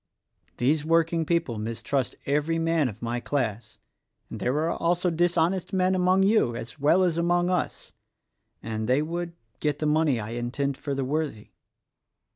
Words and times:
These 0.57 0.83
working 0.83 1.27
people 1.27 1.59
mistrust 1.59 2.15
every 2.25 2.57
man 2.57 2.89
of 2.89 3.03
my 3.03 3.19
class; 3.19 3.77
and 4.31 4.39
there 4.39 4.55
are 4.67 4.71
also 4.71 5.11
dishonest 5.11 5.73
men 5.73 5.93
among 5.93 6.23
you, 6.23 6.55
as 6.55 6.79
well 6.79 7.03
as 7.03 7.19
among 7.19 7.51
us, 7.51 7.93
and 8.63 8.89
they 8.89 9.03
would 9.03 9.33
get 9.59 9.77
the 9.77 9.85
money 9.85 10.19
I 10.19 10.31
intend 10.31 10.75
for 10.75 10.95
the 10.95 11.05
worthy. 11.05 11.51